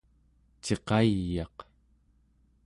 [0.63, 1.57] ciqay'aq